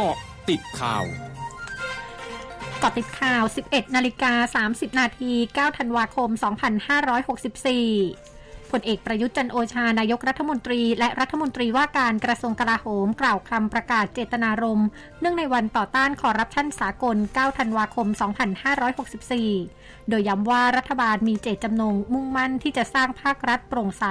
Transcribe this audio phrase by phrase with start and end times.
[0.00, 0.18] เกาะ
[0.50, 1.04] ติดข่าว
[2.82, 6.30] กาะติดข่าว 11 นาฬิกา 30 นาที 9 ธันวาคม
[7.58, 8.37] 2564
[8.72, 14.88] พลเอกประยุทธ์จันโอชานายกรัฐมนตรี และรัฐมนตรีว่าการกระทรวงกลาโหม กล่าวคำประกาศเจตนารมณ์
[15.20, 18.06] เนื่องในวันต่อต้านคอร์รัปชันสากล 9 ธันวาคม
[18.88, 24.04] 2564 โดยย้ำว่ารัฐบาลมีเจตจำนงมุ่งมั่นที่จะสร้างภาครัฐโปร่งใส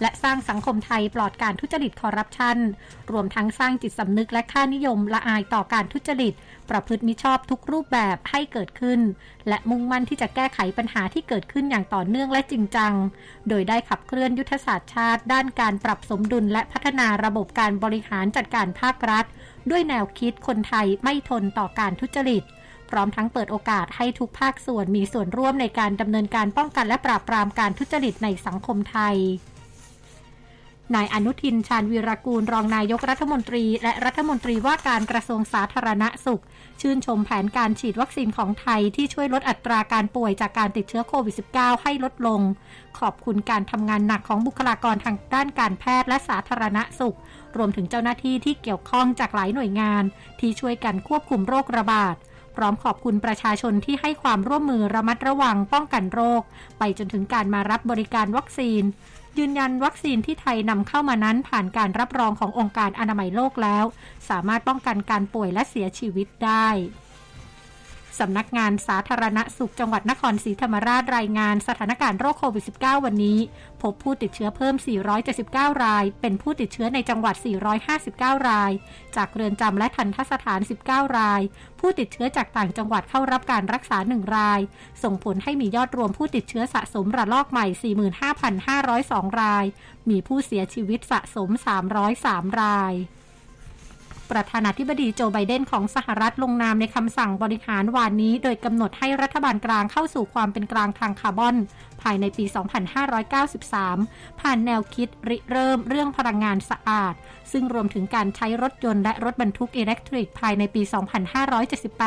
[0.00, 2.58] และสร้างสังคมไทยปลอดการทุจริตคอร์รัปชัน
[3.12, 6.34] รวมทั้งสร้างจิตสำนึกและค่านิยมละอายต่อการทุจริต
[6.70, 9.00] ประพฤติมิชอบทุกรูปแบบให้เกิดขึ้น
[9.48, 12.92] และมุ่งมั่นที่จะแก้ไขปัญหาที่เกิดขึ้นอย่างต่อเนื่องและจริงจัง
[13.48, 19.24] โดยได้ขับเคลื่อนยุทธศาสตร์ชาติ ด้านการปรับสมดุลและพัฒนาระบบการบริหารจัดการภาครัฐ
[19.70, 22.42] ด้วยแนวคิดคนไทยไม่ทนต่อการทุจริต
[22.90, 29.16] พร้อมทั้งเปิดโอกาสให้ทุกภาคส่วนมีส่วนร่วมในการดำเนินการป้องกันและปราบปรามการทุจริตในสังคมไทย
[30.94, 36.42] นายอนุทินชาญวีรกูลรองนายกรัฐมนตรี และรัฐมนตรีว่าการกระทรวงสาธารณสุข
[36.80, 42.40] ชื่นชมแผนการฉีดวัคซีนของไทยที่ช่วยลดอัตราการป่วยจากการติดเชื้อโควิด -19 ให้ลดลง
[42.98, 47.16] ขอบคุณการทำงานหนักของบุคลากรทางด้านการแพทย์และสาธารณสุข
[47.56, 50.02] รวมถึงเจ้าหน้าที่ที่เกี่ยวข้องจากหลายหน่วยงาน
[50.40, 52.16] ที่ช่วยกันควบคุมโรคระบาด
[52.56, 56.42] พร้อมขอบคุณประชาชนที่ให้ความร่วมมือระมัดระวังป้องกันโรค
[56.78, 58.82] ไปจนถึงการมารับบริการวัคซีน
[59.38, 63.84] ยืนยันวัคซีนที่ไทยนำเข้ามานั้นผ่านการรับรองขององค์การอนามัยโลกแล้ว
[64.28, 66.68] สามารถป้องกันการป่วยและเสียชีวิตได้
[68.20, 73.38] สำนักงานสาธารณสุขจังหวัดนครศรีธรรมราชรายงานสถานการณ์โรคโควิด -19 วันนี้
[73.82, 74.74] พบผู้ติดเชื้อเพิ่ม
[75.28, 77.34] 479 ราย เป็นผู้ติดเชื้อในจังหวัด
[77.92, 78.72] 459 ราย
[79.16, 81.40] จากเรือนจำและทันทสถาน 19 ราย
[81.80, 84.60] ผู้ติดเชื้อจากต่างจังหวัดเข้ารับการรักษา 1 ราย
[85.02, 87.66] ส่งผลให้มียอดรวมผู้ติดเชื้อสะสมระลอกใหม่
[89.32, 89.64] 45,502 ราย
[90.10, 91.50] มีผู้เสียชีวิตสะสม
[92.04, 92.94] 303 ราย
[94.30, 101.56] ประธานาธิบดีโจไบเดนของสหรัฐลงนามในคำสั่งบริหารวานนี้ โดยกำหนดให้รัฐบาลกลางเข้าสู่ความเป็นกลางทางคาร์บอน
[102.02, 102.44] ภายในปี
[103.62, 107.14] 2593 ผ่านแนวคิดริเริ่มเรื่องพลังงานสะอาด
[107.52, 110.82] ซึ่งรวมถึงการใช้รถยนต์และรถบรรทุก electric ภายในปี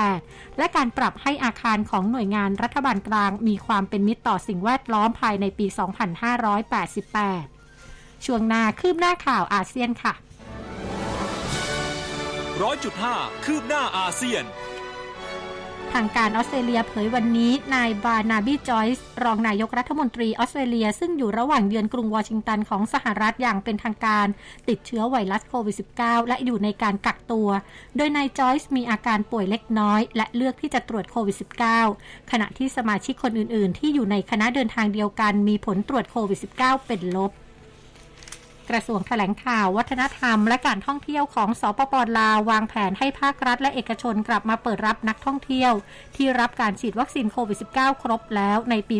[0.01, 5.75] 2578 และการปรับให้อาคารของหน่วยงานรัฐบาลกลางมีความเป็นมิตรต่อสิ่งแวดล้อมภายในปี 2588
[8.25, 10.13] ช่วงหน้าคืบหน้าข่าวอาเซียนค่ะ
[12.61, 14.43] ร้อยจุดห้าคืบหน้าอาเซียน
[15.93, 24.27] ทางการออสเตรเลียเผยวันนี้ นายบาร์นาบีจอยซ์รองนายกรัฐมนตรีออสเตรเลีย ซึ่งอยู่ระหว่างเยือนกรุงวอชิงตันของสหรัฐอย่างเป็นทางการ
[24.69, 27.49] ติดเชื้อไวรัสโควิด -19 และอยู่ในการกักตัว
[27.97, 31.35] โดยนายจอยส์มีอาการป่วยเล็กน้อย และเลือกที่จะตรวจโควิด
[31.83, 37.31] -19 ขณะที่สมาชิกคนอื่น ๆ ที่อยู่ในคณะเดินทางเดียวกันมีผลตรวจโควิด -19 เป็นลบ
[38.69, 45.71] กระทรวงแถลงข่าววัฒนธรรม และการท่องเที่ยวของสปปลาววางแผนให้ภาครัฐและเอกชนกลับมาเปิดรับนักท่องเที่ยว
[46.15, 48.97] ที่รับการฉีดวัคซีนโควิด -19 ครบแล้วในปี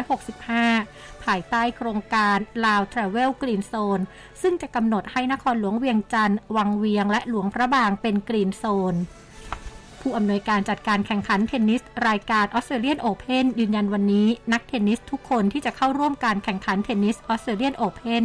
[0.00, 4.00] 2565 ภายใต้โครงการ Lao Travel Green Zone
[4.42, 8.94] ซึ่งจะกำหนดให้นครหลวงเวียงจันทร์วังเวียงและหลวงพระบางเป็น Green Zone
[10.02, 18.24] ผู้อำนวยการจัดการแข่งขันเทนนิส รายการออสเตรเลียนโอเพนยืนยันวันนี้ นักเทนนิสทุกคนที่จะเข้าร่วมการแข่งขันเทนนิสออสเตรเลียนโอเพน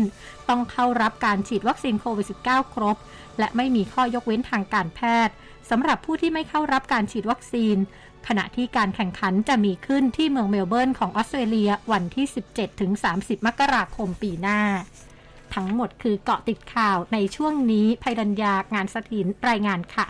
[0.49, 2.97] ต้องเข้ารับการฉีดวัคซีนโควิด -19 ครบ
[3.39, 5.33] และไม่มีข้อยกเว้นทางการแพทย์
[5.69, 7.77] สำหรับผู้ที่ไม่เข้ารับการฉีดวัคซีน
[8.27, 12.25] ขณะที่การแข่งขันจะมีขึ้นที่เมืองเมลเบิร์นของออสเตรเลียวันที่
[12.85, 14.61] 17-30 มกราคมปีหน้า
[15.53, 20.07] ทั้งหมดคือเกาะติดข่าวในช่วงนี้ภัยดัญญางานสถินรายงานค่ะ